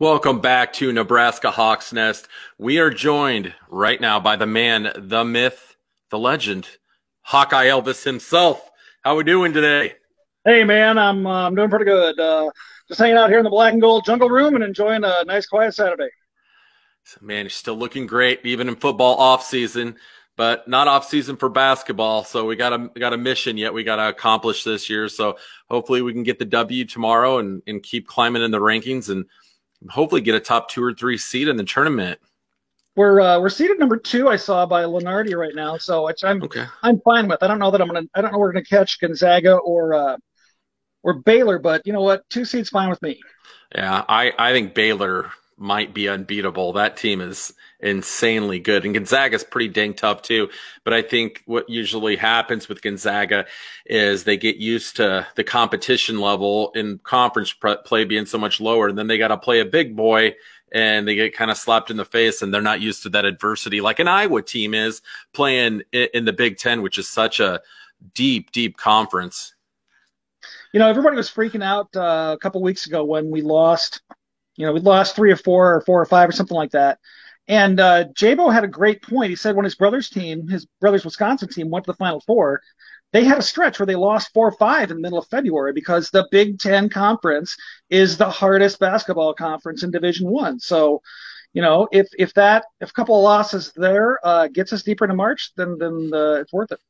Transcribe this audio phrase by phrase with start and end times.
[0.00, 2.28] Welcome back to Nebraska Hawks Nest.
[2.56, 5.74] We are joined right now by the man, the myth,
[6.10, 6.68] the legend,
[7.22, 8.70] Hawkeye Elvis himself.
[9.02, 9.94] How are we doing today?
[10.44, 12.16] Hey man, I'm uh, I'm doing pretty good.
[12.16, 12.48] Uh,
[12.86, 15.46] just hanging out here in the black and gold jungle room and enjoying a nice
[15.46, 16.10] quiet Saturday.
[17.20, 19.96] Man, you're still looking great, even in football off season,
[20.36, 22.22] but not off season for basketball.
[22.22, 25.08] So we got a we got a mission yet we got to accomplish this year.
[25.08, 25.38] So
[25.68, 29.24] hopefully we can get the W tomorrow and and keep climbing in the rankings and
[29.90, 32.18] hopefully get a top two or three seed in the tournament.
[32.96, 34.28] We're uh, we're seated number two.
[34.28, 36.64] I saw by Lunardi right now, so which I'm okay.
[36.82, 37.42] I'm fine with.
[37.42, 38.06] I don't know that I'm gonna.
[38.14, 40.16] I don't know we're gonna catch Gonzaga or uh,
[41.04, 42.28] or Baylor, but you know what?
[42.28, 43.20] Two seeds fine with me.
[43.72, 46.72] Yeah, I I think Baylor might be unbeatable.
[46.72, 48.84] That team is insanely good.
[48.84, 50.48] And Gonzaga's pretty dang tough too.
[50.84, 53.46] But I think what usually happens with Gonzaga
[53.86, 58.88] is they get used to the competition level in conference play being so much lower.
[58.88, 60.34] And then they got to play a big boy
[60.72, 63.24] and they get kind of slapped in the face and they're not used to that
[63.24, 65.00] adversity like an Iowa team is
[65.32, 67.60] playing in the Big Ten, which is such a
[68.14, 69.54] deep, deep conference.
[70.72, 74.02] You know, everybody was freaking out uh, a couple weeks ago when we lost
[74.58, 76.98] you know, we lost three or four or four or five or something like that.
[77.46, 79.30] And uh, Jabo had a great point.
[79.30, 82.60] He said when his brother's team, his brother's Wisconsin team, went to the Final Four,
[83.12, 85.72] they had a stretch where they lost four or five in the middle of February
[85.72, 87.56] because the Big Ten Conference
[87.88, 90.58] is the hardest basketball conference in Division One.
[90.58, 91.00] So,
[91.54, 95.04] you know, if if that if a couple of losses there uh, gets us deeper
[95.04, 96.80] into March, then then uh, it's worth it.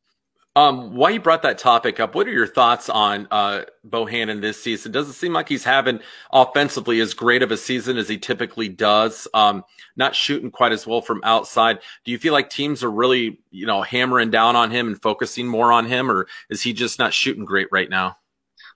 [0.59, 2.17] Um, why you brought that topic up?
[2.17, 4.91] What are your thoughts on uh, Bohannon this season?
[4.91, 6.01] Does it seem like he's having
[6.33, 9.29] offensively as great of a season as he typically does?
[9.35, 9.63] Um,
[9.95, 11.79] not shooting quite as well from outside.
[12.05, 15.47] Do you feel like teams are really, you know, hammering down on him and focusing
[15.47, 18.17] more on him, or is he just not shooting great right now?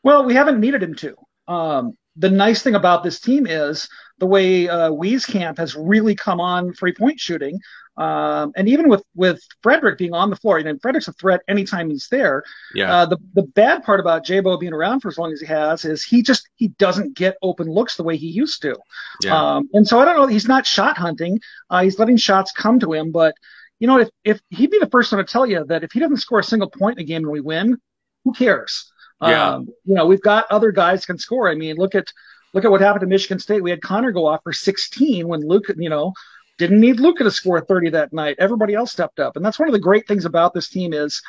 [0.04, 1.16] Well, we haven't needed him to.
[1.49, 3.88] Um, the nice thing about this team is
[4.22, 7.59] the way uh, Wieskamp has really come on three point shooting.
[7.97, 11.41] Um, and even with with Fredrick being on the floor, you know, Fredrick's a threat
[11.49, 12.44] anytime he's there.
[12.72, 12.94] Yeah.
[12.94, 15.84] Uh, the the bad part about Jabo being around for as long as he has
[15.84, 18.78] is he just he doesn't get open looks the way he used to.
[19.25, 19.37] Yeah.
[19.37, 20.28] Um, and so I don't know.
[20.28, 21.41] He's not shot hunting.
[21.69, 23.11] Uh, he's letting shots come to him.
[23.11, 23.34] But
[23.81, 25.99] you know, if if he'd be the first one to tell you that if he
[25.99, 27.77] doesn't score a single point in a game and we win,
[28.25, 28.88] who cares?
[29.21, 29.55] Yeah.
[29.55, 31.50] Um, you know, we've got other guys can score.
[31.50, 32.06] I mean, look at
[32.53, 33.63] look at what happened to Michigan State.
[33.63, 36.13] We had Connor go off for 16 when Luke, you know,
[36.59, 38.37] didn't need Luka to score 30 that night.
[38.39, 41.23] Everybody else stepped up, and that's one of the great things about this team is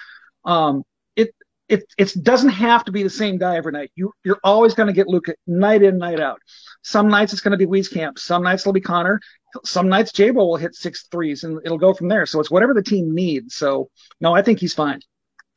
[0.46, 0.84] um,
[1.16, 1.34] it
[1.70, 3.92] it it doesn't have to be the same guy every night.
[3.96, 6.40] You you're always going to get Luka night in night out.
[6.82, 8.20] Some nights it's going to be Wieskamp.
[8.20, 9.20] Some nights it'll be Connor.
[9.64, 12.26] Some nights Jabo will hit six threes, and it'll go from there.
[12.26, 13.56] So it's whatever the team needs.
[13.56, 13.90] So
[14.20, 15.00] no, I think he's fine.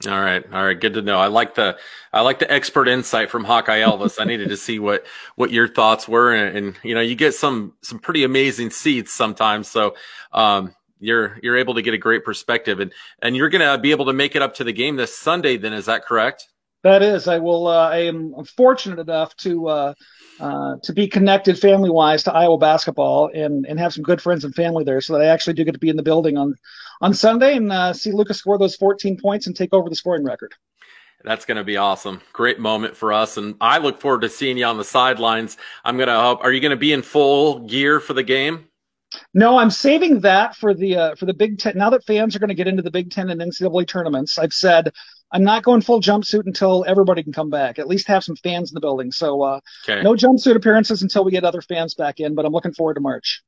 [0.07, 1.19] All right, all right, good to know.
[1.19, 1.77] I like the
[2.13, 4.21] I like the expert insight from Hawkeye Elvis.
[4.21, 7.35] I needed to see what what your thoughts were, and, and, you know, you get
[7.35, 9.69] some some pretty amazing seats sometimes.
[9.69, 9.95] So
[10.33, 14.07] um, you're you're able to get a great perspective, and and you're gonna be able
[14.07, 15.57] to make it up to the game this Sunday.
[15.57, 16.47] Then is that correct?
[16.83, 17.27] That is.
[17.27, 17.67] I will.
[17.67, 19.95] Uh, I am fortunate enough to uh,
[20.39, 24.45] uh, to be connected family wise to Iowa basketball and and have some good friends
[24.45, 26.55] and family there, so that I actually do get to be in the building on
[27.01, 30.25] on Sunday and uh, see Lucas score those 14 points and take over the scoring
[30.25, 30.55] record.
[31.25, 32.21] That's going to be awesome.
[32.33, 33.37] Great moment for us.
[33.37, 35.57] And I look forward to seeing you on the sidelines.
[35.85, 38.69] I'm going to hope, are you going to be in full gear for the game?
[39.35, 41.79] No, I'm saving that for the uh, for the Big Ten.
[41.79, 44.53] Now that fans are going to get into the Big Ten and NCAA tournaments, I've
[44.53, 44.93] said
[45.33, 47.79] I'm not going full jumpsuit until everybody can come back.
[47.79, 49.13] At least have some fans in the building.
[49.13, 50.03] So uh, okay.
[50.03, 52.35] no jumpsuit appearances until we get other fans back in.
[52.35, 53.43] But I'm looking forward to March.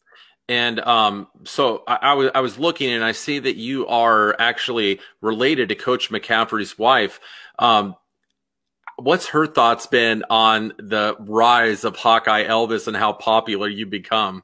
[0.48, 4.34] And um, so I, I, was I was looking, and I see that you are
[4.38, 7.20] actually related to Coach McCaffery's wife.
[7.58, 7.96] Um,
[8.96, 14.42] what's her thoughts been on the rise of Hawkeye Elvis and how popular you become?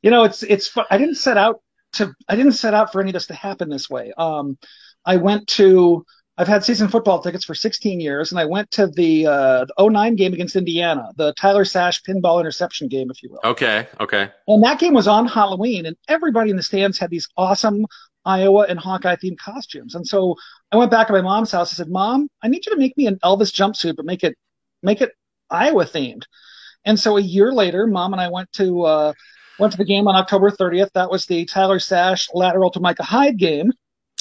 [0.00, 0.76] You know, it's it's.
[0.90, 1.60] I didn't set out
[1.94, 2.14] to.
[2.28, 4.12] I didn't set out for any of this to happen this way.
[4.16, 4.58] Um,
[5.04, 6.06] I went to
[6.42, 9.88] I've had season football tickets for 16 years, and I went to the, uh, the
[9.88, 13.38] 09 game against Indiana, the Tyler Sash pinball interception game, if you will.
[13.44, 14.28] Okay, okay.
[14.48, 17.86] And that game was on Halloween, and everybody in the stands had these awesome
[18.24, 19.94] Iowa and Hawkeye themed costumes.
[19.94, 20.34] And so
[20.72, 21.72] I went back to my mom's house.
[21.72, 24.36] I said, "Mom, I need you to make me an Elvis jumpsuit, but make it
[24.82, 25.12] make it
[25.48, 26.24] Iowa themed."
[26.84, 29.12] And so a year later, Mom and I went to uh,
[29.60, 30.90] went to the game on October 30th.
[30.94, 33.72] That was the Tyler Sash lateral to Micah Hyde game.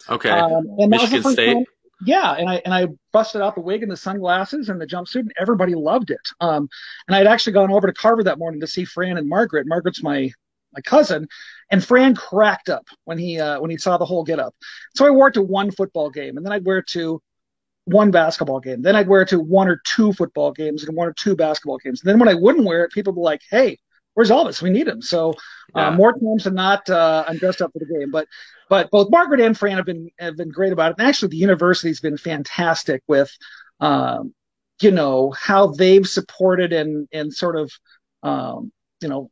[0.08, 0.30] Okay.
[0.30, 1.54] Um, and Michigan State.
[1.54, 1.66] Time,
[2.06, 5.22] yeah, and I and I busted out the wig and the sunglasses and the jumpsuit,
[5.22, 6.22] and everybody loved it.
[6.40, 6.68] Um,
[7.08, 9.68] and I'd actually gone over to Carver that morning to see Fran and Margaret.
[9.68, 10.32] Margaret's my
[10.74, 11.28] my cousin,
[11.70, 14.56] and Fran cracked up when he uh, when he saw the whole get up.
[14.96, 17.22] So I wore it to one football game, and then I'd wear it to
[17.86, 18.82] one basketball game.
[18.82, 21.78] Then I'd wear it to one or two football games and one or two basketball
[21.78, 22.02] games.
[22.02, 23.78] And then when I wouldn't wear it, people would be like, "Hey,
[24.14, 24.62] where's Elvis?
[24.62, 25.02] We need him.
[25.02, 25.32] So
[25.76, 25.96] uh, yeah.
[25.96, 28.12] more times than not, uh, I'm dressed up for the game.
[28.12, 28.28] But
[28.72, 30.96] but both Margaret and Fran have been have been great about it.
[30.98, 33.30] And actually, the university's been fantastic with,
[33.82, 34.34] um,
[34.82, 37.70] you know, how they've supported and and sort of,
[38.24, 38.72] um,
[39.02, 39.30] you know,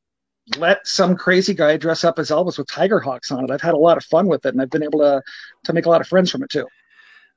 [0.58, 3.50] let some crazy guy dress up as Elvis with tiger hawks on it.
[3.50, 5.22] I've had a lot of fun with it, and I've been able to
[5.64, 6.68] to make a lot of friends from it too.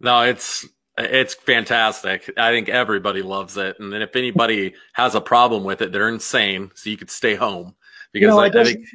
[0.00, 0.66] No, it's
[0.98, 2.28] it's fantastic.
[2.36, 6.08] I think everybody loves it, and then if anybody has a problem with it, they're
[6.08, 6.72] insane.
[6.74, 7.76] So you could stay home
[8.10, 8.88] because you know, I, I think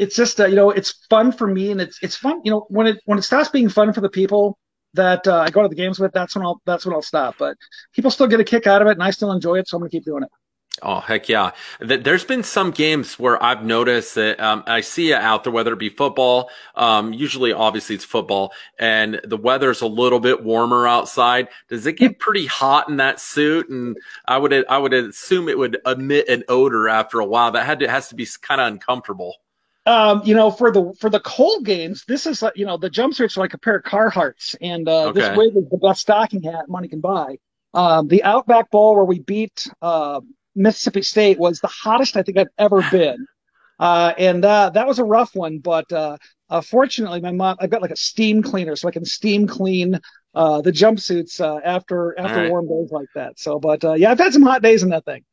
[0.00, 2.40] it's just uh, you know it's fun for me, and it's it's fun.
[2.42, 4.58] You know when it when it stops being fun for the people
[4.94, 7.36] that uh, I go to the games with, that's when I'll that's when I'll stop.
[7.38, 7.56] But
[7.92, 9.82] people still get a kick out of it, and I still enjoy it, so I'm
[9.82, 10.30] gonna keep doing it.
[10.82, 11.50] Oh heck yeah!
[11.80, 15.74] There's been some games where I've noticed that um, I see it out there, whether
[15.74, 16.48] it be football.
[16.74, 21.48] Um, usually, obviously, it's football, and the weather's a little bit warmer outside.
[21.68, 23.68] Does it get pretty hot in that suit?
[23.68, 27.50] And I would I would assume it would emit an odor after a while.
[27.50, 29.34] That had to has to be kind of uncomfortable.
[29.86, 32.90] Um, you know, for the for the cold games, this is like you know the
[32.90, 35.20] jumpsuits are like a pair of Carhartts, and uh, okay.
[35.20, 37.38] this wig is the best stocking hat money can buy.
[37.72, 40.20] Um, the Outback Bowl where we beat uh,
[40.54, 43.26] Mississippi State was the hottest I think I've ever been.
[43.78, 46.18] Uh, and uh, that was a rough one, but uh,
[46.50, 49.98] uh, fortunately, my mom I've got like a steam cleaner, so I can steam clean
[50.34, 52.50] uh, the jumpsuits uh, after after right.
[52.50, 53.38] warm days like that.
[53.38, 55.24] So, but uh, yeah, I've had some hot days in that thing.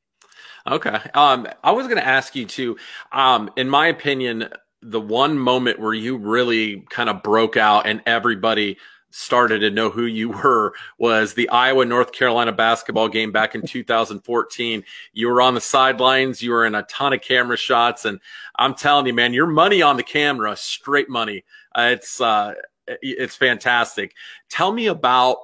[0.67, 2.77] Okay, um, I was going to ask you too.
[3.13, 4.49] Um, in my opinion,
[4.81, 8.77] the one moment where you really kind of broke out and everybody
[9.09, 13.61] started to know who you were was the Iowa North Carolina basketball game back in
[13.61, 14.83] 2014.
[15.13, 18.19] You were on the sidelines, you were in a ton of camera shots, and
[18.57, 21.45] I'm telling you, man, your money on the camera, straight money.
[21.73, 22.53] Uh, it's uh,
[22.87, 24.13] it's fantastic.
[24.49, 25.37] Tell me about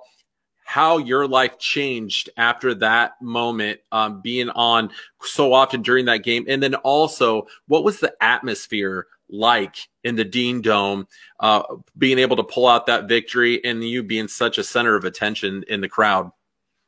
[0.73, 4.89] how your life changed after that moment, um, being on
[5.21, 10.23] so often during that game, and then also what was the atmosphere like in the
[10.25, 11.07] Dean Dome,
[11.39, 11.61] uh,
[11.95, 15.63] being able to pull out that victory and you being such a center of attention
[15.67, 16.31] in the crowd?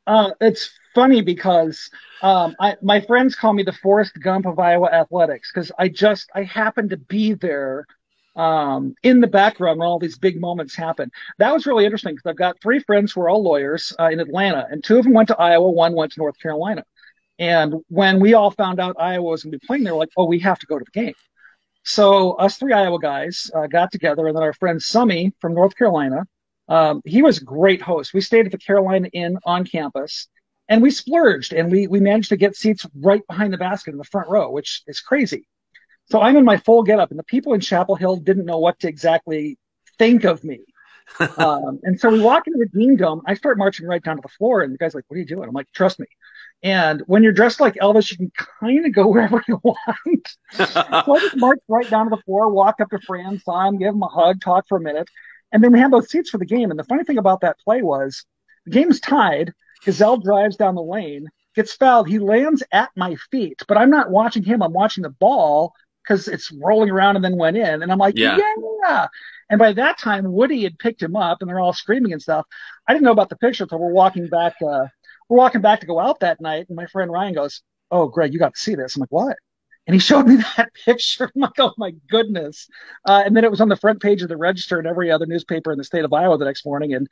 [0.08, 1.92] Uh, it's funny because
[2.24, 6.32] um, I, my friends call me the Forrest Gump of Iowa athletics because I just
[6.34, 7.86] I happened to be there
[8.36, 11.12] um, in the background when all these big moments happen.
[11.38, 14.20] That was really interesting because I've got three friends who are all lawyers uh, in
[14.20, 16.84] Atlanta, and two of them went to Iowa, one went to North Carolina.
[17.38, 20.12] And when we all found out Iowa was going to be playing, they were like,
[20.16, 21.14] "Oh, we have to go to the game."
[21.84, 25.76] So us three Iowa guys uh, got together, and then our friend Summy from North
[25.78, 26.26] Carolina,
[26.68, 28.14] um, he was a great host.
[28.14, 30.28] We stayed at the Carolina Inn on campus,
[30.70, 33.98] and we splurged, and we we managed to get seats right behind the basket in
[33.98, 35.48] the front row, which is crazy.
[36.12, 38.80] So I'm in my full getup, and the people in Chapel Hill didn't know what
[38.80, 39.58] to exactly
[39.98, 40.60] think of me.
[41.38, 43.22] um, and so we walk into the Dean Dome.
[43.28, 45.26] I start marching right down to the floor, and the guy's like, "What are you
[45.26, 46.08] doing?" I'm like, "Trust me."
[46.64, 49.78] And when you're dressed like Elvis, you can kind of go wherever you want.
[50.54, 53.78] so I just marched right down to the floor, walked up to Fran, saw him,
[53.78, 55.08] gave him a hug, talked for a minute,
[55.52, 56.72] and then we had those seats for the game.
[56.72, 58.26] And the funny thing about that play was
[58.66, 59.54] the game's tied.
[59.86, 62.10] Gesell drives down the lane, gets fouled.
[62.10, 64.64] He lands at my feet, but I'm not watching him.
[64.64, 65.74] I'm watching the ball
[66.06, 67.82] because it's rolling around and then went in.
[67.82, 68.38] And I'm like, yeah.
[68.84, 69.08] yeah.
[69.50, 72.46] And by that time, Woody had picked him up and they're all screaming and stuff.
[72.88, 74.86] I didn't know about the picture until we're walking back uh,
[75.30, 78.34] we're walking back to go out that night, and my friend Ryan goes, "Oh, Greg,
[78.34, 79.38] you got to see this." I'm like, "What?"
[79.88, 81.32] And he showed me that picture.
[81.36, 82.68] I'm like, "Oh my goodness!"
[83.08, 85.26] Uh, and then it was on the front page of the Register and every other
[85.26, 87.08] newspaper in the state of Iowa the next morning, and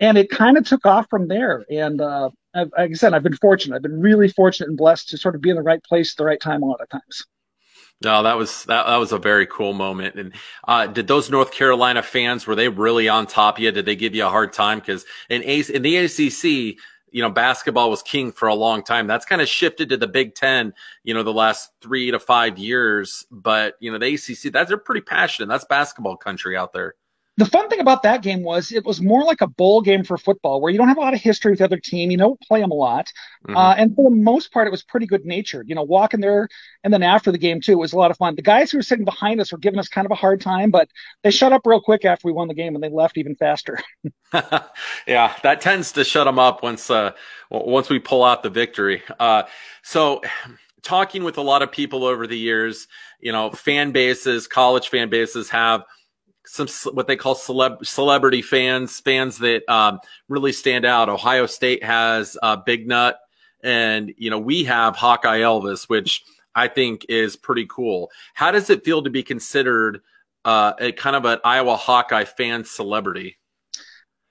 [0.00, 1.64] and it kind of took off from there.
[1.70, 3.76] And uh, like I said, I've been fortunate.
[3.76, 6.18] I've been really fortunate and blessed to sort of be in the right place at
[6.18, 7.26] the right time a lot of times.
[8.04, 10.16] No, that was that, that was a very cool moment.
[10.16, 10.32] And
[10.66, 13.70] uh, did those North Carolina fans were they really on top of you?
[13.70, 14.80] Did they give you a hard time?
[14.80, 16.78] Because in A- in the ACC,
[17.10, 19.06] you know, basketball was king for a long time.
[19.06, 20.72] That's kind of shifted to the Big Ten,
[21.04, 23.26] you know, the last three to five years.
[23.30, 25.48] But, you know, the ACC, that's, they're pretty passionate.
[25.48, 26.94] That's basketball country out there
[27.38, 30.18] the fun thing about that game was it was more like a bowl game for
[30.18, 32.10] football where you don't have a lot of history with the other team.
[32.10, 33.06] You don't play them a lot.
[33.46, 33.56] Mm-hmm.
[33.56, 35.68] Uh, and for the most part, it was pretty good natured.
[35.68, 36.48] You know, walking there
[36.84, 38.34] and then after the game, too, it was a lot of fun.
[38.34, 40.70] The guys who were sitting behind us were giving us kind of a hard time,
[40.70, 40.90] but
[41.22, 43.78] they shut up real quick after we won the game and they left even faster.
[45.06, 47.12] yeah, that tends to shut them up once, uh,
[47.50, 49.02] once we pull out the victory.
[49.18, 49.44] Uh,
[49.82, 50.20] so,
[50.82, 52.88] talking with a lot of people over the years,
[53.20, 55.84] you know, fan bases, college fan bases have
[56.46, 61.08] some what they call celeb celebrity fans, fans that um, really stand out.
[61.08, 63.18] Ohio State has uh, Big Nut,
[63.62, 68.10] and you know we have Hawkeye Elvis, which I think is pretty cool.
[68.34, 70.00] How does it feel to be considered
[70.44, 73.38] uh, a kind of an Iowa Hawkeye fan celebrity?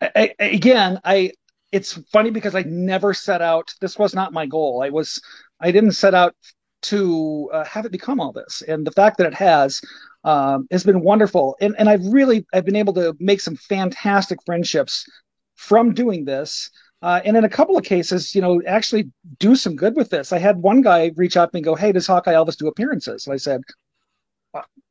[0.01, 1.31] I, again, I
[1.71, 3.73] it's funny because I never set out.
[3.79, 4.83] This was not my goal.
[4.83, 5.21] I was
[5.59, 6.35] I didn't set out
[6.83, 8.63] to uh, have it become all this.
[8.67, 9.81] And the fact that it has
[10.23, 11.57] um, has been wonderful.
[11.61, 15.05] And, and I've really I've been able to make some fantastic friendships
[15.55, 16.69] from doing this.
[17.01, 19.09] Uh, and in a couple of cases, you know, actually
[19.39, 20.31] do some good with this.
[20.31, 22.67] I had one guy reach out to me and go, "Hey, does Hawkeye Elvis do
[22.67, 23.61] appearances?" And I said,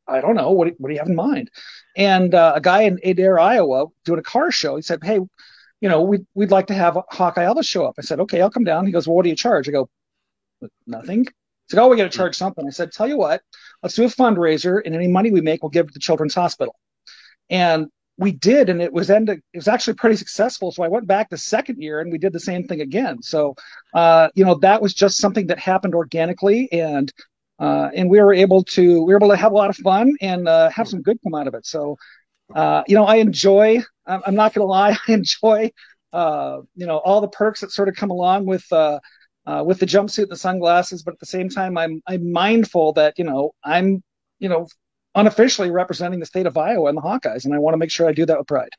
[0.08, 0.50] "I don't know.
[0.50, 1.50] What do, what do you have in mind?"
[1.96, 5.20] And uh, a guy in Adair, Iowa, doing a car show, he said, "Hey,
[5.80, 8.50] you know, we'd we'd like to have Hawkeye Elvis show up." I said, "Okay, I'll
[8.50, 9.88] come down." He goes, "Well, what do you charge?" I go,
[10.86, 11.26] "Nothing."
[11.68, 13.42] He's like, "Oh, we got to charge something." I said, "Tell you what,
[13.82, 16.74] let's do a fundraiser, and any money we make, we'll give to the Children's Hospital."
[17.48, 17.88] And
[18.20, 19.40] we did, and it was ended.
[19.54, 20.70] It was actually pretty successful.
[20.72, 23.22] So I went back the second year, and we did the same thing again.
[23.22, 23.56] So,
[23.94, 27.10] uh, you know, that was just something that happened organically, and
[27.58, 30.14] uh, and we were able to we were able to have a lot of fun
[30.20, 31.64] and uh, have some good come out of it.
[31.64, 31.96] So,
[32.54, 33.78] uh, you know, I enjoy.
[34.06, 35.70] I'm not going to lie, I enjoy.
[36.12, 38.64] Uh, you know, all the perks that sort of come along with.
[39.46, 42.92] Uh, with the jumpsuit and the sunglasses, but at the same time, I'm I'm mindful
[42.92, 44.02] that you know I'm
[44.38, 44.68] you know
[45.14, 48.08] unofficially representing the state of Iowa and the Hawkeyes, and I want to make sure
[48.08, 48.70] I do that with pride.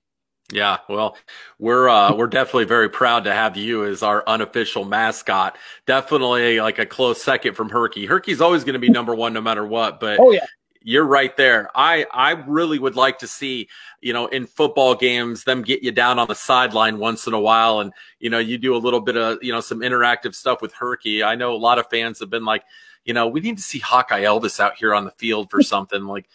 [0.52, 1.18] Yeah, well,
[1.60, 5.58] we're uh, we're definitely very proud to have you as our unofficial mascot.
[5.88, 8.06] Definitely like a close second from Herky.
[8.06, 10.00] Herky's always going to be number one no matter what.
[10.00, 10.46] But oh yeah,
[10.84, 11.70] you're right there.
[11.76, 13.70] I I really would like to see
[14.02, 17.40] you know in football games them get you down on the sideline once in a
[17.40, 20.62] while, and you know you do a little bit of you know some interactive stuff
[20.62, 21.24] with Herky.
[21.24, 22.64] I know a lot of fans have been like
[23.06, 26.06] you know, we need to see Hawkeye Elvis out here on the field for something
[26.06, 26.28] like.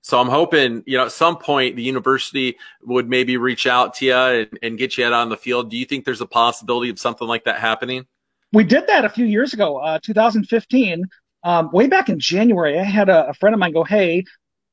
[0.00, 4.04] So I'm hoping, you know, at some point the university would maybe reach out to
[4.04, 5.70] you and, and get you out on the field.
[5.70, 8.04] Do you think there's a possibility of something like that happening?
[8.52, 11.04] We did that a few years ago, uh, 2015.
[11.44, 14.24] Um, way back in January, I had a, a friend of mine go, "Hey,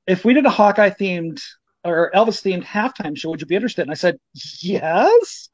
[0.08, 1.42] if we did a Hawkeye themed
[1.84, 4.18] or Elvis themed halftime show, would you be interested?" And I said,
[4.62, 5.50] "Yes."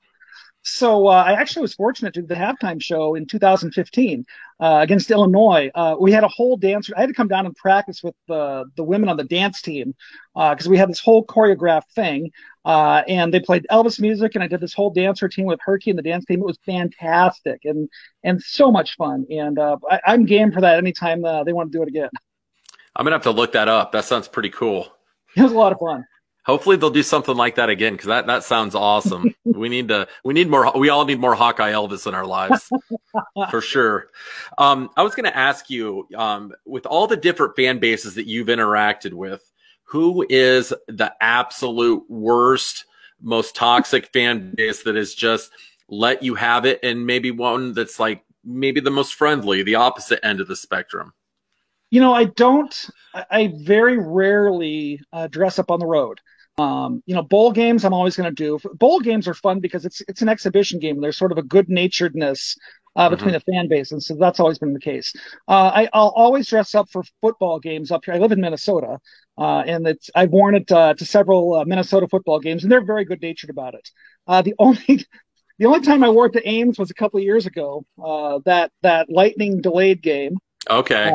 [0.70, 4.26] So uh, I actually was fortunate to do the halftime show in 2015
[4.60, 5.72] uh, against Illinois.
[5.74, 6.90] Uh, we had a whole dance.
[6.96, 9.96] I had to come down and practice with the the women on the dance team
[10.36, 12.32] because uh, we had this whole choreographed thing.
[12.68, 15.90] Uh, and they played Elvis music, and I did this whole dance routine with Herky
[15.90, 16.42] and the dance team.
[16.42, 17.88] It was fantastic and
[18.24, 19.26] and so much fun.
[19.32, 22.10] And uh, I, am game for that anytime they want to do it again.
[22.96, 23.94] I'm gonna have to look that up.
[23.94, 24.92] That sounds pretty cool.
[25.36, 26.06] It was a lot of fun.
[26.48, 29.36] Hopefully they'll do something like that again because that, that sounds awesome.
[29.44, 32.70] we need to we need more we all need more Hawkeye Elvis in our lives
[33.52, 34.08] for sure.
[34.58, 38.28] Um, I was going to ask you um, with all the different fan bases that
[38.28, 39.44] you've interacted with,
[39.88, 42.86] who is the absolute worst,
[43.22, 45.52] most toxic fan base that has just
[45.90, 50.20] let you have it, and maybe one that's like maybe the most friendly, the opposite
[50.24, 51.14] end of the spectrum.
[51.90, 52.90] You know, I don't.
[53.14, 56.20] I very rarely uh, dress up on the road.
[56.58, 58.60] Um, you know, bowl games I'm always going to do.
[58.74, 61.00] Bowl games are fun because it's it's an exhibition game.
[61.00, 62.58] There's sort of a good naturedness
[62.98, 63.40] uh, between mm-hmm.
[63.46, 65.14] the fan base, and so that's always been the case.
[65.48, 68.16] Uh, I, will always dress up for football games up here.
[68.16, 69.00] I live in Minnesota,
[69.38, 72.84] uh, and it's I've worn it uh, to several uh, Minnesota football games, and they're
[72.84, 73.90] very good natured about it.
[74.26, 75.06] Uh, the only
[75.60, 77.86] the only time I wore it to Ames was a couple of years ago.
[78.46, 80.38] that that lightning delayed game.
[80.70, 81.12] Okay.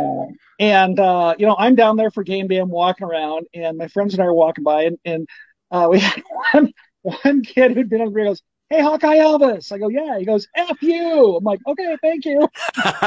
[0.61, 2.59] And uh, you know, I'm down there for game day.
[2.59, 5.29] I'm walking around, and my friends and I are walking by, and, and
[5.73, 6.23] uh, we had
[6.53, 6.73] one
[7.03, 10.49] one kid who'd been on the goes, "Hey, Hawkeye Elvis." I go, "Yeah." He goes,
[10.57, 12.49] "F you." I'm like, "Okay, thank you."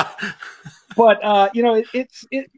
[0.95, 2.51] but uh, you know, it, it's it.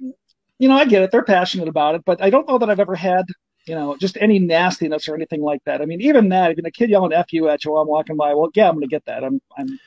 [0.59, 1.11] You know, I get it.
[1.11, 3.25] They're passionate about it, but I don't know that I've ever had
[3.67, 5.81] you know, just any nastiness or anything like that.
[5.81, 8.15] I mean, even that, even a kid yelling "f you" at you while I'm walking
[8.15, 9.23] by, well, yeah, I'm going to get that.
[9.23, 9.77] I'm, I'm,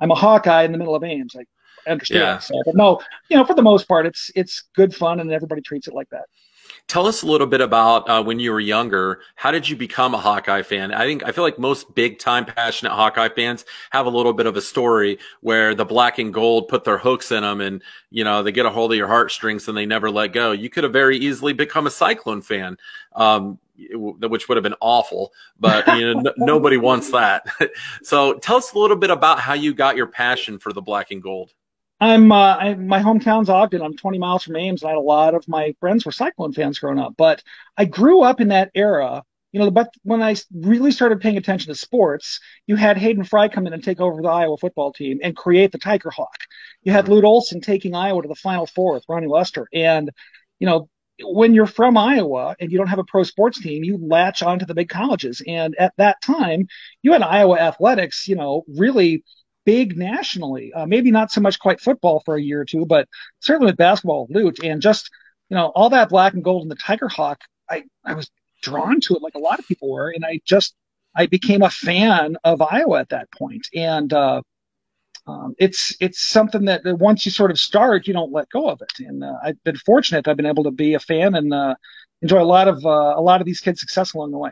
[0.00, 1.34] I'm a Hawkeye in the middle of Ames.
[1.34, 1.48] Like,
[1.86, 2.20] understand.
[2.20, 2.38] Yeah.
[2.38, 5.62] So, but no, you know, for the most part, it's it's good fun, and everybody
[5.62, 6.26] treats it like that.
[6.86, 9.20] Tell us a little bit about uh, when you were younger.
[9.36, 10.92] How did you become a Hawkeye fan?
[10.92, 14.46] I think I feel like most big time passionate Hawkeye fans have a little bit
[14.46, 18.22] of a story where the black and gold put their hooks in them, and you
[18.22, 20.52] know they get a hold of your heartstrings and they never let go.
[20.52, 22.76] You could have very easily become a Cyclone fan.
[23.14, 27.44] Um, which would have been awful, but you know, n- nobody wants that.
[28.04, 31.10] so tell us a little bit about how you got your passion for the black
[31.10, 31.52] and gold.
[32.04, 33.80] I'm uh, I, my hometown's Ogden.
[33.80, 34.82] I'm 20 miles from Ames.
[34.82, 37.42] And I had a lot of my friends were Cyclone fans growing up, but
[37.78, 39.22] I grew up in that era.
[39.52, 43.48] You know, but when I really started paying attention to sports, you had Hayden Fry
[43.48, 46.36] come in and take over the Iowa football team and create the Tiger Hawk.
[46.82, 50.10] You had Lute Olson taking Iowa to the Final Four with Ronnie Lester, and
[50.58, 50.90] you know
[51.22, 54.66] when you're from Iowa and you don't have a pro sports team, you latch onto
[54.66, 55.40] the big colleges.
[55.46, 56.66] And at that time,
[57.02, 59.22] you had Iowa athletics, you know, really
[59.64, 60.72] big nationally.
[60.72, 63.08] Uh, maybe not so much quite football for a year or two, but
[63.40, 65.10] certainly with basketball, Lute, and just
[65.48, 67.42] you know all that black and gold and the Tiger Hawk.
[67.68, 68.30] I I was
[68.62, 70.74] drawn to it like a lot of people were, and I just
[71.14, 73.66] I became a fan of Iowa at that point.
[73.74, 74.42] And uh,
[75.26, 78.68] um, it's it's something that, that, once you sort of start, you don't let go
[78.68, 78.92] of it.
[79.06, 81.74] And uh, I've been fortunate; I've been able to be a fan and uh,
[82.22, 84.50] enjoy a lot of uh, a lot of these kids' success along the way.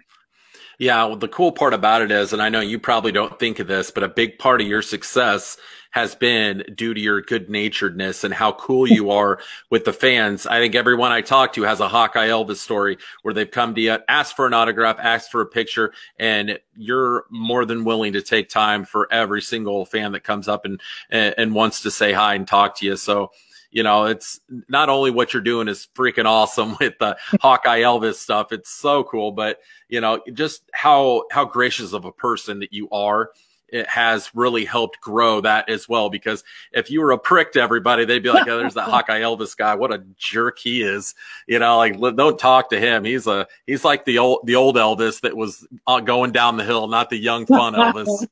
[0.82, 3.60] Yeah, well, the cool part about it is, and I know you probably don't think
[3.60, 5.56] of this, but a big part of your success
[5.92, 9.38] has been due to your good naturedness and how cool you are
[9.70, 10.44] with the fans.
[10.44, 13.80] I think everyone I talk to has a Hawkeye Elvis story where they've come to
[13.80, 18.20] you, asked for an autograph, asked for a picture, and you're more than willing to
[18.20, 22.12] take time for every single fan that comes up and, and, and wants to say
[22.12, 22.96] hi and talk to you.
[22.96, 23.30] So,
[23.72, 28.14] you know, it's not only what you're doing is freaking awesome with the Hawkeye Elvis
[28.14, 28.52] stuff.
[28.52, 32.88] It's so cool, but you know, just how, how gracious of a person that you
[32.90, 33.30] are
[33.72, 36.10] it has really helped grow that as well.
[36.10, 39.22] Because if you were a prick to everybody, they'd be like, "Oh, there's that Hawkeye
[39.22, 39.74] Elvis guy.
[39.74, 41.14] What a jerk he is."
[41.48, 43.04] You know, like don't talk to him.
[43.04, 46.64] He's a he's like the old the old Elvis that was uh, going down the
[46.64, 48.28] hill, not the young fun Elvis.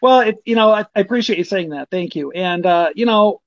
[0.00, 1.90] well, it, you know, I, I, appreciate you saying that.
[1.90, 2.32] Thank you.
[2.32, 3.42] And uh, you know,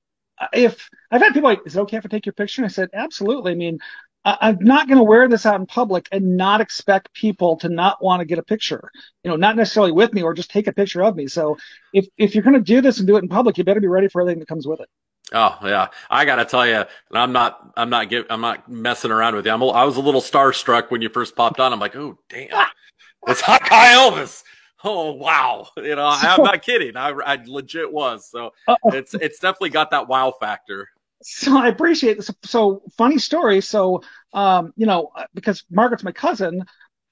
[0.52, 2.72] if I've had people like, "Is it okay if I take your picture?" And I
[2.72, 3.78] said, "Absolutely." I mean,
[4.24, 8.02] I'm not going to wear this out in public and not expect people to not
[8.02, 8.90] want to get a picture,
[9.22, 11.28] you know, not necessarily with me or just take a picture of me.
[11.28, 11.56] So
[11.92, 13.86] if, if you're going to do this and do it in public, you better be
[13.86, 14.88] ready for everything that comes with it.
[15.30, 19.34] Oh yeah, I gotta tell you, I'm not, I'm not, give, I'm not messing around
[19.34, 19.52] with you.
[19.52, 21.70] I'm, a, I was a little starstruck when you first popped on.
[21.70, 22.48] I'm like, oh damn,
[23.26, 24.42] it's Hawkeye Elvis.
[24.84, 26.96] Oh wow, you know, I'm not kidding.
[26.96, 28.30] I, I legit was.
[28.30, 28.52] So
[28.84, 30.88] it's, it's definitely got that wow factor
[31.22, 32.30] so I appreciate this.
[32.44, 33.60] So funny story.
[33.60, 36.64] So, um, you know, because Margaret's my cousin,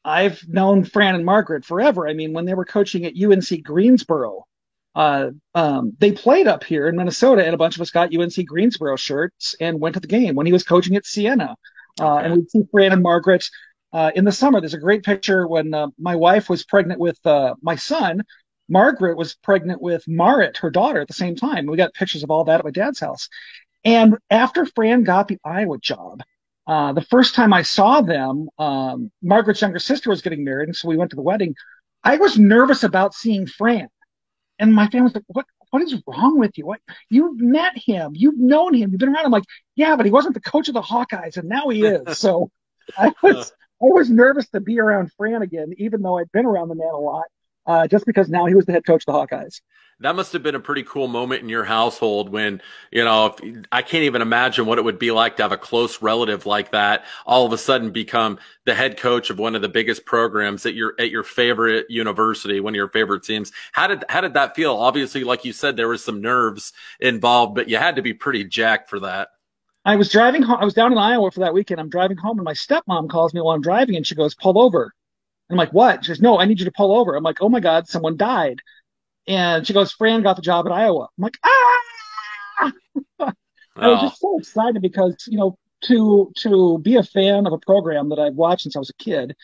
[0.04, 2.08] I've known Fran and Margaret forever.
[2.08, 4.46] I mean, when they were coaching at UNC Greensboro,
[4.94, 8.46] uh, um, they played up here in Minnesota, and a bunch of us got UNC
[8.46, 11.56] Greensboro shirts and went to the game when he was coaching at Siena.
[12.00, 13.44] Uh, and we'd see Fran and Margaret
[13.92, 14.60] uh, in the summer.
[14.60, 18.22] There's a great picture when uh, my wife was pregnant with uh, my son.
[18.68, 21.66] Margaret was pregnant with Marit, her daughter, at the same time.
[21.66, 23.28] We got pictures of all that at my dad's house.
[23.84, 26.22] And after Fran got the Iowa job,
[26.66, 30.76] uh, the first time I saw them, um, Margaret's younger sister was getting married, and
[30.76, 31.54] so we went to the wedding.
[32.02, 33.88] I was nervous about seeing Fran,
[34.58, 35.46] and my family was like, "What?
[35.70, 36.66] What is wrong with you?
[36.66, 36.80] What?
[37.08, 39.44] You've met him, you've known him, you've been around." I'm like,
[39.76, 42.50] "Yeah, but he wasn't the coach of the Hawkeyes, and now he is." so
[42.98, 46.68] I was I was nervous to be around Fran again, even though I'd been around
[46.68, 47.24] the man a lot,
[47.66, 49.60] uh, just because now he was the head coach of the Hawkeyes
[50.00, 52.60] that must have been a pretty cool moment in your household when,
[52.90, 55.56] you know, if, I can't even imagine what it would be like to have a
[55.56, 59.62] close relative like that all of a sudden become the head coach of one of
[59.62, 63.52] the biggest programs at your, at your favorite university, one of your favorite teams.
[63.72, 64.76] How did, how did that feel?
[64.76, 68.44] Obviously, like you said, there was some nerves involved, but you had to be pretty
[68.44, 69.28] jacked for that.
[69.86, 70.58] I was driving home.
[70.60, 71.80] I was down in Iowa for that weekend.
[71.80, 74.60] I'm driving home and my stepmom calls me while I'm driving and she goes, pull
[74.60, 74.92] over.
[75.48, 76.04] I'm like, what?
[76.04, 77.14] She goes, no, I need you to pull over.
[77.14, 78.60] I'm like, oh my God, someone died.
[79.28, 81.08] And she goes, Fran got the job at Iowa.
[81.16, 82.72] I'm like, ah!
[83.76, 87.58] I was just so excited because, you know, to to be a fan of a
[87.58, 89.36] program that I've watched since I was a kid,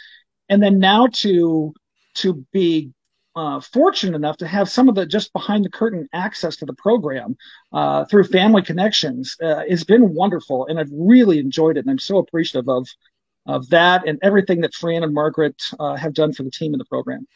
[0.48, 1.74] and then now to
[2.14, 2.92] to be
[3.34, 6.74] uh, fortunate enough to have some of the just behind the curtain access to the
[6.74, 7.36] program
[7.72, 11.98] uh, through family connections uh, has been wonderful, and I've really enjoyed it, and I'm
[11.98, 12.88] so appreciative of
[13.46, 16.80] of that and everything that Fran and Margaret uh, have done for the team and
[16.80, 17.26] the program.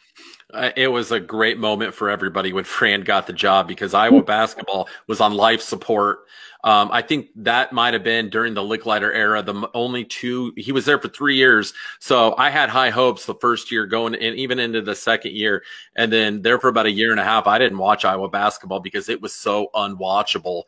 [0.53, 4.23] Uh, it was a great moment for everybody when Fran got the job because Iowa
[4.23, 6.19] basketball was on life support.
[6.63, 10.71] Um, I think that might have been during the Lickliter era, the only two, he
[10.71, 11.73] was there for three years.
[11.99, 15.63] So I had high hopes the first year going and even into the second year.
[15.95, 18.79] And then there for about a year and a half, I didn't watch Iowa basketball
[18.79, 20.63] because it was so unwatchable.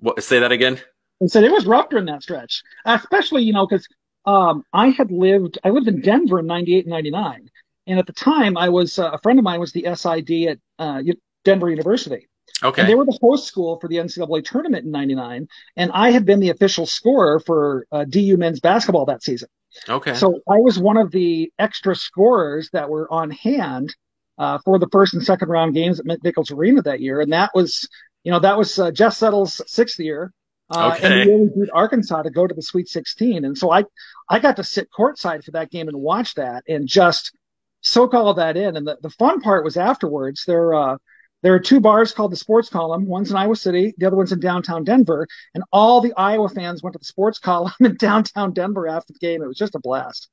[0.00, 0.80] What, say that again?
[1.20, 3.86] And said it was rough during that stretch, especially you know because
[4.24, 7.50] um, I had lived I lived in Denver in '98 and '99,
[7.86, 10.58] and at the time I was uh, a friend of mine was the SID at
[10.78, 11.02] uh,
[11.44, 12.28] Denver University.
[12.62, 12.82] Okay.
[12.82, 16.24] And they were the host school for the NCAA tournament in '99, and I had
[16.24, 19.48] been the official scorer for uh, DU men's basketball that season.
[19.88, 20.14] Okay.
[20.14, 23.94] So I was one of the extra scorers that were on hand
[24.38, 27.50] uh, for the first and second round games at Nichols Arena that year, and that
[27.54, 27.88] was,
[28.24, 30.32] you know, that was uh, Jeff Settle's sixth year.
[30.70, 31.06] Uh, okay.
[31.06, 33.44] And we really beat Arkansas to go to the Sweet 16.
[33.44, 33.84] And so I,
[34.28, 37.34] I got to sit courtside for that game and watch that and just
[37.80, 38.76] soak all of that in.
[38.76, 40.98] And the, the fun part was afterwards, there, uh,
[41.42, 43.06] there are two bars called the Sports Column.
[43.06, 45.26] One's in Iowa City, the other one's in downtown Denver.
[45.54, 49.18] And all the Iowa fans went to the Sports Column in downtown Denver after the
[49.20, 49.42] game.
[49.42, 50.28] It was just a blast.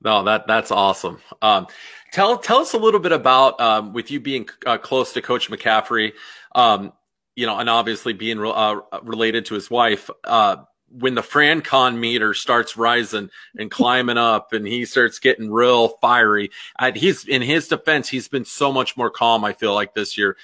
[0.00, 1.18] No, that that's awesome.
[1.42, 1.66] Um,
[2.12, 5.50] tell tell us a little bit about um, with you being uh, close to Coach
[5.50, 6.12] McCaffery.
[6.54, 6.92] Um,
[7.38, 10.56] you know, and obviously being uh, related to his wife, uh,
[10.88, 16.50] when the FranCon meter starts rising and climbing up and he starts getting real fiery,
[16.96, 19.44] he's in his defense, he's been so much more calm.
[19.44, 20.36] I feel like this year,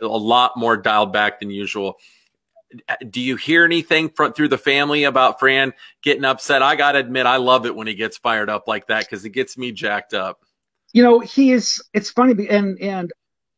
[0.00, 1.98] a lot more dialed back than usual.
[3.10, 5.72] Do you hear anything from, through the family about Fran
[6.04, 6.62] getting upset?
[6.62, 9.24] I got to admit, I love it when he gets fired up like that because
[9.24, 10.44] it gets me jacked up.
[10.92, 12.48] You know, he is, it's funny.
[12.48, 13.10] And, and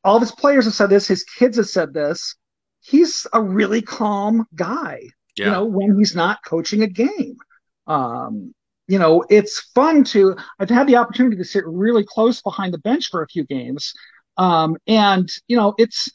[0.02, 1.06] all of his players have said this.
[1.06, 2.36] His kids have said this.
[2.80, 5.46] He's a really calm guy yeah.
[5.46, 7.36] you know, when he's not coaching a game.
[7.86, 8.54] Um,
[8.86, 12.78] you know, it's fun to, I've had the opportunity to sit really close behind the
[12.78, 13.94] bench for a few games.
[14.36, 16.10] Um, and, you know, it's,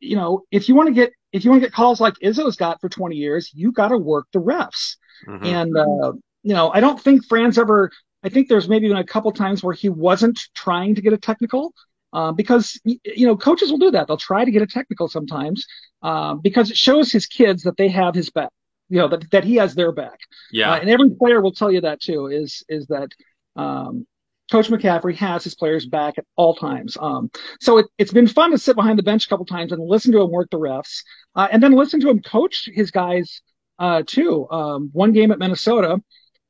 [0.00, 2.56] you know, if you want to get, if you want to get calls like Izzo's
[2.56, 4.96] got for 20 years, you got to work the refs.
[5.26, 5.44] Mm-hmm.
[5.44, 6.12] And, uh,
[6.42, 7.90] you know, I don't think Fran's ever,
[8.22, 11.18] I think there's maybe been a couple times where he wasn't trying to get a
[11.18, 11.74] technical,
[12.14, 14.06] uh, because you know coaches will do that.
[14.06, 15.66] They'll try to get a technical sometimes
[16.02, 18.50] uh, because it shows his kids that they have his back.
[18.88, 20.20] You know that that he has their back.
[20.52, 22.28] Yeah, uh, and every player will tell you that too.
[22.28, 23.10] Is is that
[23.56, 24.06] um,
[24.52, 26.96] Coach McCaffery has his players back at all times.
[27.00, 29.82] Um, so it, has been fun to sit behind the bench a couple times and
[29.82, 31.02] listen to him work the refs,
[31.34, 33.42] uh, and then listen to him coach his guys
[33.80, 34.48] uh, too.
[34.50, 36.00] Um, one game at Minnesota,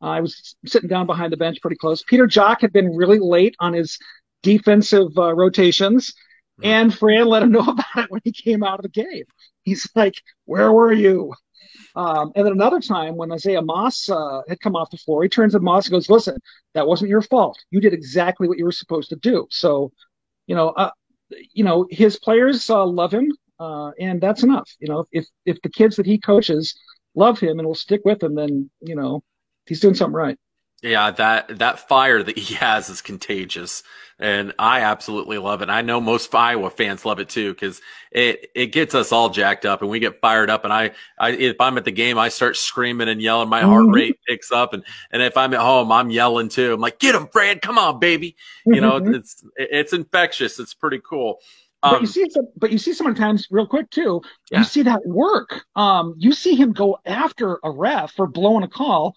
[0.02, 2.02] I was sitting down behind the bench pretty close.
[2.02, 3.98] Peter Jok had been really late on his
[4.44, 6.12] defensive uh, rotations.
[6.60, 6.64] Mm-hmm.
[6.66, 9.24] And Fran let him know about it when he came out of the game.
[9.64, 11.34] He's like, "Where were you?"
[11.96, 15.28] Um, and then another time when Isaiah Moss uh, had come off the floor, he
[15.28, 16.36] turns to Moss and goes, "Listen,
[16.74, 17.58] that wasn't your fault.
[17.70, 19.90] You did exactly what you were supposed to do." So,
[20.46, 20.90] you know, uh,
[21.52, 24.70] you know, his players uh, love him, uh, and that's enough.
[24.78, 26.78] You know, if if the kids that he coaches
[27.14, 29.22] love him and will stick with him, then you know,
[29.66, 30.38] he's doing something right.
[30.84, 33.82] Yeah, that that fire that he has is contagious,
[34.18, 35.70] and I absolutely love it.
[35.70, 37.80] I know most Iowa fans love it too because
[38.12, 40.62] it it gets us all jacked up, and we get fired up.
[40.62, 43.48] And I, I if I'm at the game, I start screaming and yelling.
[43.48, 43.94] My heart mm-hmm.
[43.94, 46.74] rate picks up, and and if I'm at home, I'm yelling too.
[46.74, 47.60] I'm like, "Get him, Fran!
[47.60, 49.14] Come on, baby!" You know, mm-hmm.
[49.14, 50.58] it's it's infectious.
[50.58, 51.38] It's pretty cool.
[51.82, 54.20] Um, but you see, but you see sometimes real quick too.
[54.50, 54.58] Yeah.
[54.58, 55.64] You see that work.
[55.76, 59.14] Um, you see him go after a ref for blowing a call,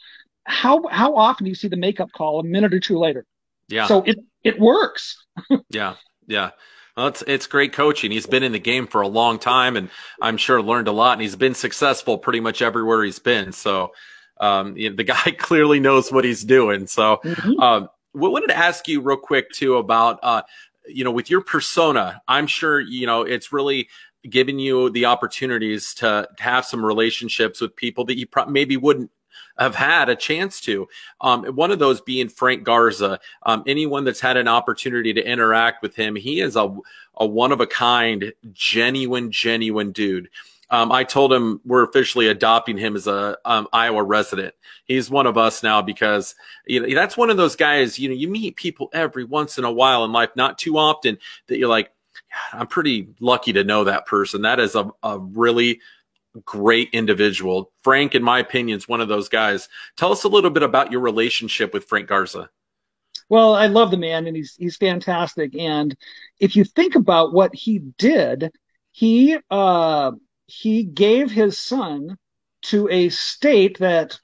[0.48, 3.26] how how often do you see the makeup call a minute or two later?
[3.68, 3.86] Yeah.
[3.86, 5.24] So it it works.
[5.70, 5.96] yeah.
[6.26, 6.52] Yeah.
[6.96, 8.12] Well, it's it's great coaching.
[8.12, 9.90] He's been in the game for a long time, and
[10.22, 11.14] I'm sure learned a lot.
[11.14, 13.52] And he's been successful pretty much everywhere he's been.
[13.52, 13.92] So,
[14.40, 16.88] um, you know, the guy clearly knows what he's doing.
[16.88, 17.60] So, mm-hmm.
[17.60, 20.42] um, we wanted to ask you real quick too about, uh,
[20.88, 22.22] you know, with your persona.
[22.28, 23.90] I'm sure you know it's really
[24.28, 28.76] giving you the opportunities to, to have some relationships with people that you pro- maybe
[28.76, 29.12] wouldn't
[29.58, 30.88] have had a chance to.
[31.22, 33.20] Um, one of those being Frank Garza.
[33.44, 36.76] Um, anyone that's had an opportunity to interact with him, he is a,
[37.16, 40.30] a one of a kind, genuine, genuine dude.
[40.70, 44.54] Um, I told him we're officially adopting him as a um, Iowa resident.
[44.84, 47.98] He's one of us now because you know that's one of those guys.
[47.98, 51.18] You know, you meet people every once in a while in life, not too often,
[51.48, 51.92] that you're like,
[52.52, 54.42] I'm pretty lucky to know that person.
[54.42, 55.80] That is a, a really
[56.46, 57.72] great individual.
[57.84, 59.70] Frank, in my opinion, is one of those guys.
[59.98, 62.50] Tell us a little bit about your relationship with Frank Garza.
[63.30, 65.56] Well, I love the man, and he's he's fantastic.
[65.56, 65.96] And
[66.40, 68.52] if you think about what he did,
[68.92, 70.12] he uh,
[70.46, 72.18] he gave his son
[72.64, 74.18] to a state that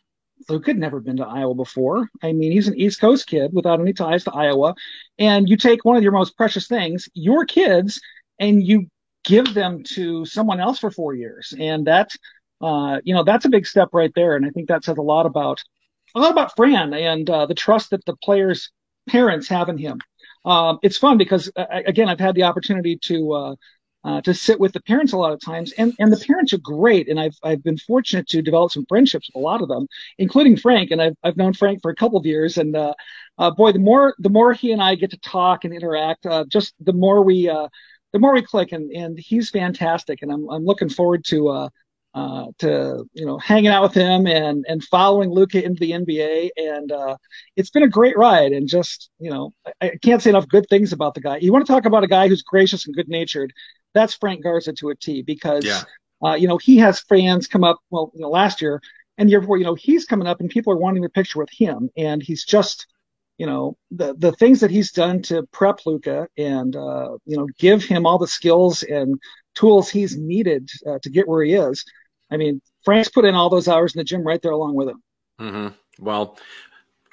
[0.49, 2.09] Luke had never been to Iowa before.
[2.21, 4.73] I mean, he's an East Coast kid without any ties to Iowa,
[5.19, 7.99] and you take one of your most precious things, your kids,
[8.39, 8.87] and you
[9.23, 11.53] give them to someone else for four years.
[11.57, 12.11] And that,
[12.61, 14.35] uh, you know, that's a big step right there.
[14.35, 15.61] And I think that says a lot about,
[16.15, 18.71] a lot about Fran and uh, the trust that the players'
[19.09, 19.99] parents have in him.
[20.45, 23.55] Um, it's fun because, uh, again, I've had the opportunity to, uh,
[24.05, 26.57] uh, to sit with the parents a lot of times, and and the parents are
[26.57, 29.87] great, and I've I've been fortunate to develop some friendships with a lot of them,
[30.17, 32.93] including Frank, and I've I've known Frank for a couple of years, and uh,
[33.51, 36.91] boy, the more the more he and I get to talk and interact, just the
[36.91, 37.69] more we uh,
[38.13, 41.69] the more we click, and and he's fantastic, and I'm I'm looking forward to uh,
[42.13, 46.49] uh, to you know hanging out with him and and following Luka into the NBA,
[46.55, 47.17] and uh,
[47.55, 48.51] it's been a great ride.
[48.51, 51.37] And just you know, I, I can't say enough good things about the guy.
[51.37, 53.51] You want to talk about a guy who's gracious and good natured?
[53.93, 55.81] That's Frank Garza to a T because yeah.
[56.23, 57.79] uh, you know he has fans come up.
[57.89, 58.79] Well, you know, last year
[59.17, 61.39] and the year before, you know, he's coming up and people are wanting a picture
[61.39, 62.85] with him, and he's just
[63.37, 67.47] you know the the things that he's done to prep Luka and uh, you know
[67.57, 69.19] give him all the skills and
[69.55, 71.83] tools he's needed uh, to get where he is.
[72.31, 74.89] I mean, Frank's put in all those hours in the gym right there along with
[74.89, 75.03] him.
[75.39, 76.03] Mm-hmm.
[76.03, 76.37] Well,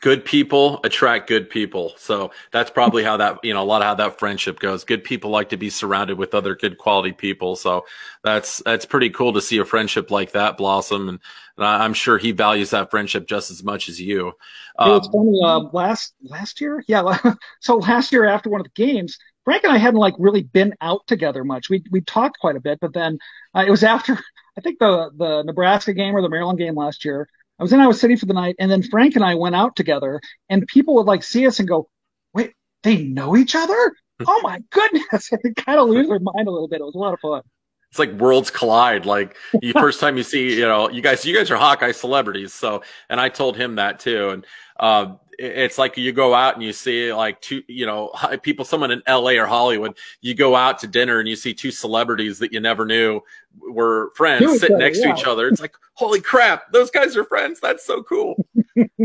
[0.01, 1.93] good people attract good people.
[1.97, 4.85] So that's probably how that, you know, a lot of how that friendship goes.
[4.85, 7.55] Good people like to be surrounded with other good quality people.
[7.57, 7.85] So
[8.25, 11.09] that's, that's pretty cool to see a friendship like that blossom.
[11.09, 11.19] And,
[11.59, 14.33] and I'm sure he values that friendship just as much as you.
[14.79, 15.39] Um, it's funny.
[15.45, 16.83] Uh, last, last year.
[16.89, 17.19] Yeah.
[17.61, 20.75] so last year after one of the games, Frank and I hadn't like really been
[20.81, 21.69] out together much.
[21.69, 23.19] We, we talked quite a bit, but then
[23.55, 24.19] uh, it was after,
[24.57, 27.29] I think the, the Nebraska game or the Maryland game last year
[27.61, 29.77] I was in Iowa City for the night, and then Frank and I went out
[29.77, 31.91] together, and people would like see us and go,
[32.33, 33.93] "Wait, they know each other?
[34.27, 36.81] Oh my goodness!" And they kind of lose their mind a little bit.
[36.81, 37.43] It was a lot of fun.
[37.91, 39.05] It's like worlds collide.
[39.05, 42.55] Like the first time you see, you know, you guys, you guys are Hawkeye celebrities.
[42.55, 44.31] So, and I told him that too.
[44.31, 44.47] And
[44.79, 48.91] uh, it's like you go out and you see like two, you know, people, someone
[48.91, 52.53] in LA or Hollywood, you go out to dinner and you see two celebrities that
[52.53, 53.23] you never knew
[53.59, 55.13] were friends sitting next yeah.
[55.13, 55.49] to each other.
[55.49, 57.59] It's like, holy crap, those guys are friends.
[57.61, 58.45] That's so cool.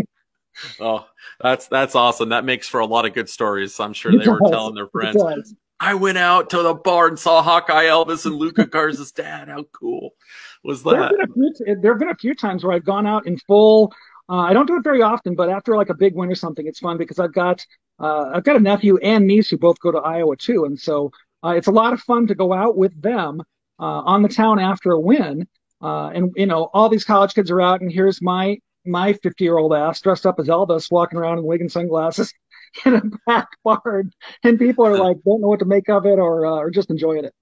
[0.80, 1.08] oh,
[1.40, 2.30] that's, that's awesome.
[2.30, 3.80] That makes for a lot of good stories.
[3.80, 5.56] I'm sure they were telling their friends.
[5.80, 9.50] I went out to the bar and saw Hawkeye Elvis and Luka Garza's dad.
[9.50, 10.12] How cool
[10.64, 10.92] was that?
[10.92, 13.94] There have, few, there have been a few times where I've gone out in full
[14.30, 16.66] uh, I don't do it very often, but after like a big win or something,
[16.66, 17.66] it's fun because I've got
[18.00, 21.12] uh, I've got a nephew and niece who both go to Iowa too, and so
[21.44, 23.42] uh, it's a lot of fun to go out with them
[23.80, 25.48] uh, on the town after a win.
[25.82, 29.44] Uh, and you know, all these college kids are out, and here's my my 50
[29.44, 32.34] year old ass dressed up as Elvis walking around in wig and sunglasses
[32.86, 34.12] in a back barn,
[34.44, 36.90] and people are like don't know what to make of it or uh, or just
[36.90, 37.34] enjoying it.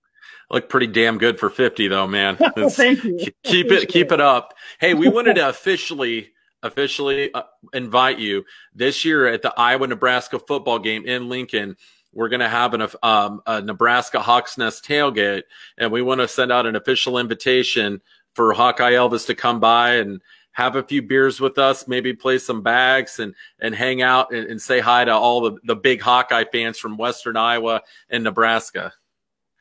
[0.52, 2.38] Look pretty damn good for 50 though man.
[2.58, 3.18] Thank you.
[3.44, 4.54] keep it keep it up.
[4.80, 6.33] Hey we wanted to officially
[6.64, 11.76] officially uh, invite you this year at the Iowa Nebraska football game in Lincoln.
[12.14, 15.44] We're going to have an, um, a Nebraska Hawks Nest tailgate,
[15.78, 18.02] and we want to send out an official invitation
[18.34, 20.22] for Hawkeye Elvis to come by and
[20.54, 24.48] have a few beers with us, maybe play some bags and, and hang out and,
[24.48, 28.94] and say hi to all the, the big Hawkeye fans from Western Iowa and Nebraska.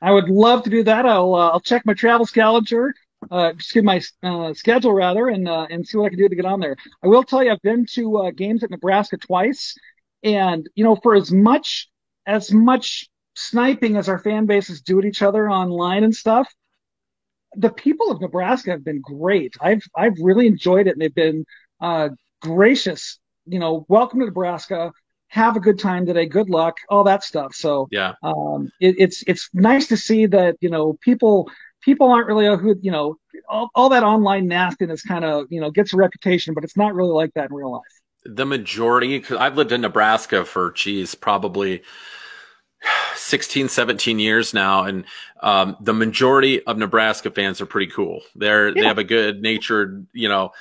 [0.03, 1.07] I would love to do that.
[1.07, 2.95] I'll uh, I'll check my travel calendar
[3.31, 6.37] uh, excuse my uh, schedule rather, and uh, and see what I can do to
[6.37, 6.77] get on there.
[7.03, 9.77] I will tell you, I've been to uh, games at Nebraska twice,
[10.23, 11.89] and you know, for as much
[12.27, 16.53] as much sniping as our fan bases do at each other online and stuff,
[17.55, 19.55] the people of Nebraska have been great.
[19.61, 21.45] I've I've really enjoyed it, and they've been
[21.81, 23.19] uh, gracious.
[23.47, 24.93] You know, welcome to Nebraska.
[25.29, 26.27] Have a good time today.
[26.27, 26.77] Good luck.
[26.89, 27.55] All that stuff.
[27.55, 31.51] So yeah, um, it, it's it's nice to see that you know people
[31.83, 33.17] people aren't really who you know
[33.49, 36.95] all, all that online nastiness kind of you know gets a reputation, but it's not
[36.95, 37.83] really like that in real life.
[38.25, 41.83] The majority, because I've lived in Nebraska for geez, probably
[43.17, 45.05] 16, 17 years now, and
[45.41, 48.21] um, the majority of Nebraska fans are pretty cool.
[48.35, 48.75] They're yeah.
[48.75, 50.53] they have a good natured, you know,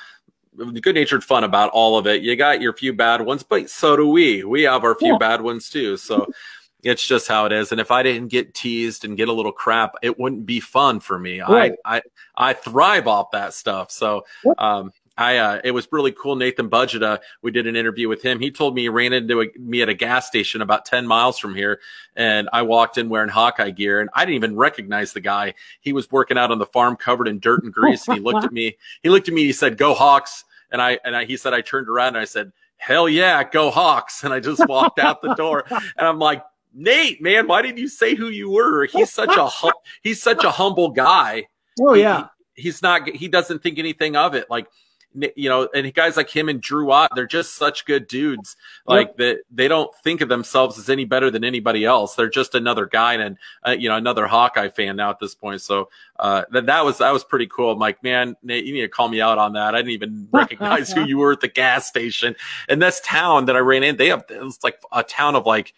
[0.56, 2.22] good natured fun about all of it.
[2.22, 4.44] You got your few bad ones, but so do we.
[4.44, 5.18] We have our few yeah.
[5.18, 5.96] bad ones too.
[5.96, 6.26] So
[6.82, 7.72] it's just how it is.
[7.72, 11.00] And if I didn't get teased and get a little crap, it wouldn't be fun
[11.00, 11.40] for me.
[11.40, 11.74] Right.
[11.84, 12.02] I, I,
[12.36, 13.90] I thrive off that stuff.
[13.90, 14.24] So,
[14.58, 16.36] um, I, uh, it was really cool.
[16.36, 18.40] Nathan Budgeta, we did an interview with him.
[18.40, 21.38] He told me he ran into a, me at a gas station about 10 miles
[21.38, 21.80] from here.
[22.16, 25.54] And I walked in wearing Hawkeye gear and I didn't even recognize the guy.
[25.80, 28.08] He was working out on the farm covered in dirt and grease.
[28.08, 30.44] and he looked at me, he looked at me, he said, go Hawks.
[30.70, 33.70] And I, and I, he said, I turned around and I said, hell yeah, go
[33.70, 34.24] Hawks.
[34.24, 36.42] And I just walked out the door and I'm like,
[36.74, 38.86] Nate, man, why didn't you say who you were?
[38.86, 41.46] He's such a hum- he's such a humble guy.
[41.80, 43.08] Oh yeah, he, he's not.
[43.08, 44.48] He doesn't think anything of it.
[44.50, 44.66] Like
[45.14, 48.56] you know, and guys like him and Drew Ott, they're just such good dudes.
[48.86, 49.16] Like yep.
[49.18, 52.14] that, they don't think of themselves as any better than anybody else.
[52.14, 55.60] They're just another guy and uh, you know another Hawkeye fan now at this point.
[55.60, 57.72] So uh, that that was that was pretty cool.
[57.72, 59.74] I'm like, man, Nate, you need to call me out on that.
[59.74, 62.34] I didn't even recognize who you were at the gas station.
[62.68, 65.74] And this town that I ran in, they have it's like a town of like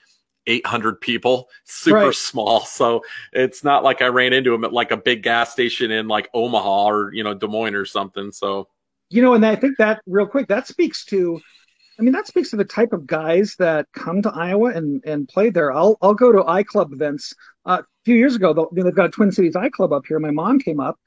[0.47, 2.15] 800 people, super right.
[2.15, 2.61] small.
[2.75, 3.03] So
[3.33, 6.29] it's not like I ran into him at like a big gas station in like
[6.35, 8.33] Omaha or, you know, Des Moines or something.
[8.33, 8.69] So,
[9.11, 11.41] you know, and I think that real quick, that speaks to,
[11.99, 15.29] I mean, that speaks to the type of guys that come to Iowa and, and
[15.29, 15.73] play there.
[15.73, 17.33] I'll, I'll go to I Club events.
[17.65, 20.19] Uh, a few years ago, they've got a Twin Cities I Club up here.
[20.19, 20.99] My mom came up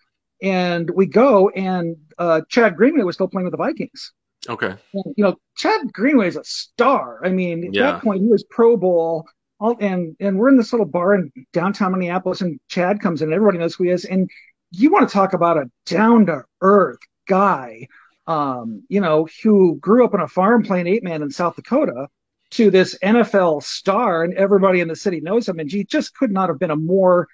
[0.41, 4.13] and we go and, uh, Chad Greenway was still playing with the Vikings.
[4.47, 4.75] Okay.
[4.93, 7.19] And, you know, Chad Greenway is a star.
[7.23, 7.91] I mean, at yeah.
[7.91, 9.25] that point, he was Pro Bowl.
[9.59, 13.29] All, and and we're in this little bar in downtown Minneapolis, and Chad comes in.
[13.29, 14.29] And everybody knows who he is, and
[14.71, 17.87] you want to talk about a down to earth guy,
[18.27, 22.07] um, you know, who grew up on a farm playing eight man in South Dakota
[22.51, 25.59] to this NFL star, and everybody in the city knows him.
[25.59, 27.27] And he just could not have been a more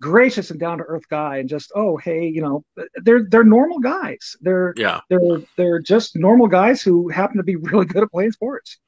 [0.00, 2.64] gracious and down to earth guy, and just oh hey, you know,
[3.02, 4.36] they're they're normal guys.
[4.40, 5.20] They're yeah, they're
[5.56, 8.78] they're just normal guys who happen to be really good at playing sports.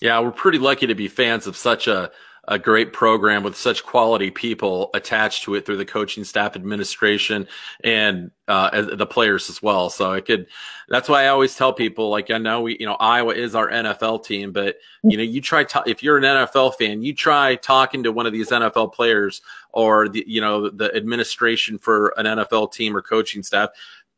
[0.00, 2.10] Yeah, we're pretty lucky to be fans of such a
[2.48, 7.46] a great program with such quality people attached to it through the coaching staff, administration,
[7.84, 9.90] and uh, the players as well.
[9.90, 10.46] So it could.
[10.88, 13.70] That's why I always tell people, like I know we, you know, Iowa is our
[13.70, 17.54] NFL team, but you know, you try to, if you're an NFL fan, you try
[17.54, 22.26] talking to one of these NFL players or the, you know, the administration for an
[22.26, 23.70] NFL team or coaching staff.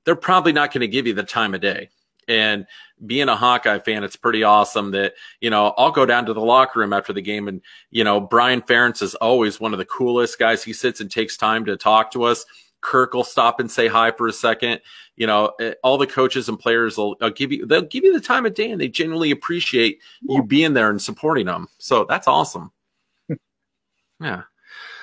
[0.04, 1.88] They're probably not going to give you the time of day.
[2.28, 2.66] And
[3.04, 6.40] being a Hawkeye fan, it's pretty awesome that, you know, I'll go down to the
[6.40, 7.60] locker room after the game and,
[7.90, 10.62] you know, Brian Ferentz is always one of the coolest guys.
[10.62, 12.44] He sits and takes time to talk to us.
[12.80, 14.80] Kirk will stop and say hi for a second.
[15.16, 18.20] You know, eh, all the coaches and players will give you, they'll give you the
[18.20, 21.68] time of day and they genuinely appreciate you being there and supporting them.
[21.78, 22.72] So that's awesome.
[24.20, 24.42] yeah.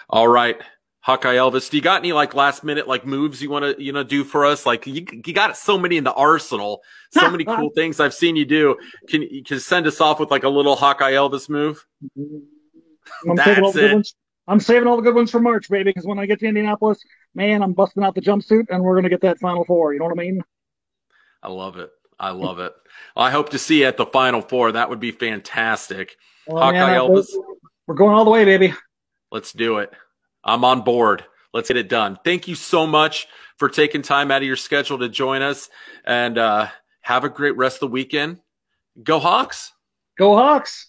[0.09, 0.59] All right.
[1.01, 3.93] Hawkeye Elvis, do you got any like last minute like moves you want to you
[3.93, 4.65] know do for us?
[4.65, 8.35] Like you, you got so many in the arsenal, so many cool things I've seen
[8.35, 8.77] you do.
[9.07, 11.85] Can you can send us off with like a little Hawkeye Elvis move?
[13.27, 14.15] I'm saving all the good ones.
[14.47, 15.85] I'm saving all the good ones for March, baby.
[15.85, 16.99] Because when I get to Indianapolis,
[17.33, 19.93] man, I'm busting out the jumpsuit, and we're gonna get that Final Four.
[19.93, 20.43] You know what I mean?
[21.41, 21.91] I love it.
[22.19, 22.73] I love it.
[23.15, 24.73] I hope to see you at the Final Four.
[24.73, 26.17] That would be fantastic.
[26.45, 27.27] Well, Hawkeye man, Elvis.
[27.87, 28.73] We're going all the way, baby.
[29.31, 29.91] Let's do it.
[30.43, 31.23] I'm on board.
[31.53, 32.17] Let's get it done.
[32.23, 35.69] Thank you so much for taking time out of your schedule to join us
[36.05, 36.67] and uh,
[37.01, 38.39] have a great rest of the weekend.
[39.01, 39.73] Go Hawks.
[40.17, 40.88] Go Hawks.